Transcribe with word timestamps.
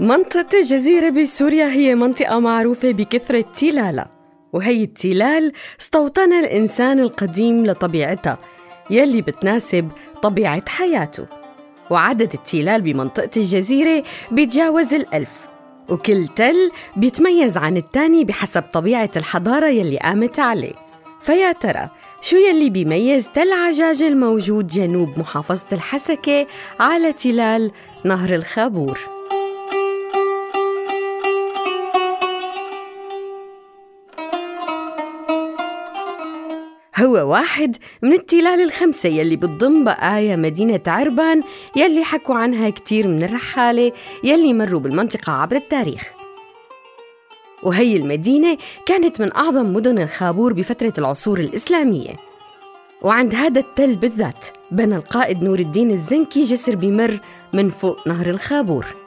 منطقة 0.00 0.58
الجزيرة 0.58 1.10
بسوريا 1.10 1.66
هي 1.66 1.94
منطقة 1.94 2.38
معروفة 2.38 2.90
بكثرة 2.90 3.44
تلالها 3.58 4.10
وهي 4.52 4.84
التلال 4.84 5.52
استوطنها 5.80 6.40
الإنسان 6.40 7.00
القديم 7.00 7.66
لطبيعتها 7.66 8.38
يلي 8.90 9.22
بتناسب 9.22 9.88
طبيعة 10.22 10.68
حياته. 10.68 11.26
وعدد 11.90 12.32
التلال 12.34 12.82
بمنطقة 12.82 13.30
الجزيرة 13.36 14.02
بيتجاوز 14.30 14.94
الألف 14.94 15.46
وكل 15.88 16.28
تل 16.28 16.70
بيتميز 16.96 17.56
عن 17.56 17.76
التاني 17.76 18.24
بحسب 18.24 18.62
طبيعة 18.62 19.10
الحضارة 19.16 19.66
يلي 19.66 19.98
قامت 19.98 20.38
عليه. 20.38 20.74
فيا 21.22 21.52
ترى 21.52 21.88
شو 22.22 22.36
يلي 22.36 22.70
بيميز 22.70 23.28
تل 23.28 23.52
عجاجة 23.52 24.08
الموجود 24.08 24.66
جنوب 24.66 25.18
محافظة 25.18 25.66
الحسكة 25.72 26.46
على 26.80 27.12
تلال 27.12 27.70
نهر 28.04 28.34
الخابور؟ 28.34 29.13
هو 37.04 37.30
واحد 37.30 37.76
من 38.02 38.12
التلال 38.12 38.60
الخمسة 38.60 39.08
يلي 39.08 39.36
بتضم 39.36 39.84
بقايا 39.84 40.36
مدينة 40.36 40.80
عربان 40.86 41.42
يلي 41.76 42.04
حكوا 42.04 42.34
عنها 42.34 42.70
كتير 42.70 43.08
من 43.08 43.22
الرحالة 43.22 43.92
يلي 44.24 44.52
مروا 44.52 44.80
بالمنطقة 44.80 45.32
عبر 45.32 45.56
التاريخ. 45.56 46.12
وهي 47.62 47.96
المدينة 47.96 48.58
كانت 48.86 49.20
من 49.20 49.32
أعظم 49.32 49.72
مدن 49.72 49.98
الخابور 49.98 50.52
بفترة 50.52 50.92
العصور 50.98 51.40
الإسلامية. 51.40 52.16
وعند 53.02 53.34
هذا 53.34 53.60
التل 53.60 53.96
بالذات 53.96 54.46
بنى 54.70 54.96
القائد 54.96 55.44
نور 55.44 55.58
الدين 55.58 55.90
الزنكي 55.90 56.42
جسر 56.42 56.76
بمر 56.76 57.18
من 57.52 57.70
فوق 57.70 58.08
نهر 58.08 58.26
الخابور. 58.26 59.03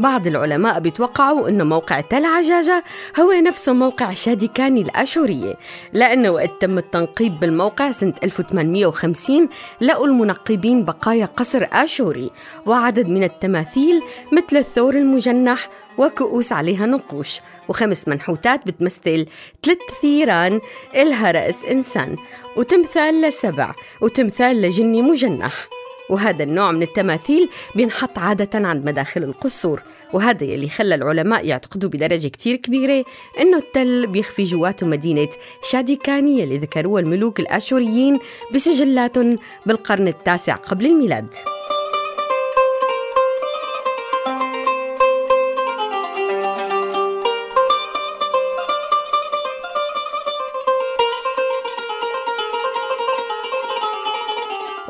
بعض 0.00 0.26
العلماء 0.26 0.80
بيتوقعوا 0.80 1.48
أنه 1.48 1.64
موقع 1.64 2.00
تل 2.00 2.24
عجاجة 2.24 2.84
هو 3.20 3.32
نفسه 3.32 3.72
موقع 3.72 4.10
شاديكاني 4.14 4.82
الآشورية 4.82 5.54
لأنه 5.92 6.30
وقت 6.30 6.50
تم 6.60 6.78
التنقيب 6.78 7.40
بالموقع 7.40 7.90
سنة 7.90 8.14
1850 8.22 9.48
لقوا 9.80 10.06
المنقبين 10.06 10.84
بقايا 10.84 11.24
قصر 11.26 11.66
آشوري 11.72 12.30
وعدد 12.66 13.08
من 13.08 13.22
التماثيل 13.24 14.02
مثل 14.32 14.56
الثور 14.56 14.94
المجنح 14.94 15.68
وكؤوس 15.98 16.52
عليها 16.52 16.86
نقوش 16.86 17.40
وخمس 17.68 18.08
منحوتات 18.08 18.66
بتمثل 18.66 19.26
ثلاث 19.62 19.78
ثيران 20.02 20.60
إلها 20.94 21.30
رأس 21.30 21.64
إنسان 21.64 22.16
وتمثال 22.56 23.20
لسبع 23.20 23.74
وتمثال 24.00 24.62
لجني 24.62 25.02
مجنح. 25.02 25.79
وهذا 26.10 26.42
النوع 26.42 26.72
من 26.72 26.82
التماثيل 26.82 27.48
بينحط 27.74 28.18
عادة 28.18 28.68
عند 28.68 28.86
مداخل 28.86 29.22
القصور 29.22 29.82
وهذا 30.12 30.44
يلي 30.44 30.68
خلى 30.68 30.94
العلماء 30.94 31.46
يعتقدوا 31.46 31.90
بدرجة 31.90 32.28
كتير 32.28 32.56
كبيرة 32.56 33.04
إنه 33.40 33.58
التل 33.58 34.06
بيخفي 34.06 34.44
جواته 34.44 34.86
مدينة 34.86 35.28
شاديكاني 35.62 36.40
يلي 36.40 36.58
ذكروها 36.58 37.02
الملوك 37.02 37.40
الآشوريين 37.40 38.18
بسجلاتهم 38.54 39.38
بالقرن 39.66 40.08
التاسع 40.08 40.54
قبل 40.54 40.86
الميلاد. 40.86 41.34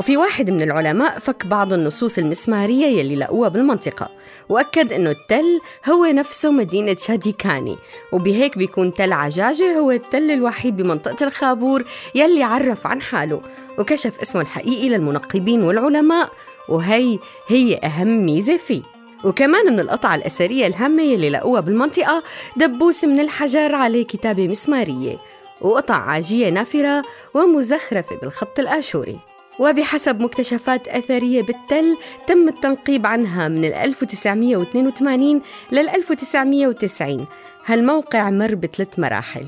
وفي 0.01 0.17
واحد 0.17 0.51
من 0.51 0.63
العلماء 0.63 1.19
فك 1.19 1.47
بعض 1.47 1.73
النصوص 1.73 2.19
المسمارية 2.19 2.87
يلي 2.87 3.17
لقوها 3.17 3.49
بالمنطقة 3.49 4.11
وأكد 4.49 4.93
أنه 4.93 5.11
التل 5.11 5.61
هو 5.89 6.05
نفسه 6.05 6.51
مدينة 6.51 6.95
شاديكاني 6.95 7.77
وبهيك 8.13 8.59
بيكون 8.59 8.95
تل 8.95 9.13
عجاجة 9.13 9.79
هو 9.79 9.91
التل 9.91 10.31
الوحيد 10.31 10.77
بمنطقة 10.77 11.27
الخابور 11.27 11.85
يلي 12.15 12.43
عرف 12.43 12.87
عن 12.87 13.03
حاله 13.03 13.41
وكشف 13.79 14.21
اسمه 14.21 14.41
الحقيقي 14.41 14.89
للمنقبين 14.89 15.63
والعلماء 15.63 16.31
وهي 16.69 17.19
هي 17.47 17.77
أهم 17.77 18.27
ميزة 18.27 18.57
فيه. 18.57 18.83
وكمان 19.25 19.73
من 19.73 19.81
القطع 19.81 20.15
الأثرية 20.15 20.67
الهامة 20.67 21.03
يلي 21.03 21.31
لقوها 21.31 21.61
بالمنطقة 21.61 22.23
دبوس 22.57 23.05
من 23.05 23.21
الحجر 23.21 23.75
عليه 23.75 24.05
كتابة 24.05 24.49
مسمارية 24.49 25.19
وقطع 25.61 25.95
عاجية 25.95 26.49
نافرة 26.49 27.03
ومزخرفة 27.35 28.17
بالخط 28.17 28.59
الآشوري. 28.59 29.30
وبحسب 29.61 30.21
مكتشفات 30.21 30.89
أثرية 30.89 31.43
بالتل 31.43 31.97
تم 32.27 32.49
التنقيب 32.49 33.07
عنها 33.07 33.49
من 33.49 33.65
1982 33.65 35.43
لل 35.73 35.89
1990 35.89 37.27
هالموقع 37.67 38.31
مر 38.31 38.55
بثلاث 38.55 38.99
مراحل. 38.99 39.47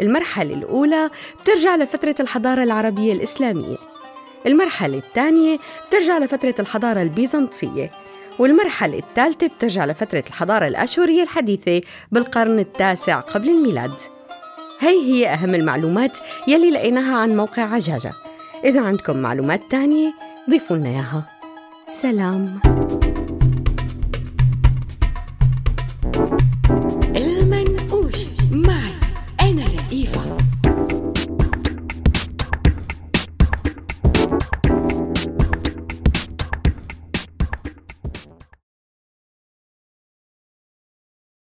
المرحلة 0.00 0.54
الأولى 0.54 1.10
بترجع 1.42 1.76
لفترة 1.76 2.14
الحضارة 2.20 2.62
العربية 2.62 3.12
الإسلامية. 3.12 3.76
المرحلة 4.46 4.98
الثانية 4.98 5.58
بترجع 5.86 6.18
لفترة 6.18 6.54
الحضارة 6.58 7.02
البيزنطية. 7.02 7.90
والمرحلة 8.38 8.98
الثالثة 8.98 9.46
بترجع 9.46 9.86
لفترة 9.86 10.24
الحضارة 10.28 10.66
الأشورية 10.66 11.22
الحديثة 11.22 11.80
بالقرن 12.12 12.58
التاسع 12.58 13.20
قبل 13.20 13.50
الميلاد. 13.50 14.00
هي 14.78 15.02
هي 15.02 15.28
أهم 15.28 15.54
المعلومات 15.54 16.18
يلي 16.48 16.70
لقيناها 16.70 17.16
عن 17.16 17.36
موقع 17.36 17.62
عجاجة. 17.62 18.12
إذا 18.64 18.80
عندكم 18.80 19.16
معلومات 19.16 19.60
تانية 19.70 20.14
ضيفوا 20.50 20.76
لنا 20.76 20.88
إياها. 20.88 21.26
سلام. 21.92 22.60
المنقوش 27.16 28.26
معي. 28.52 29.01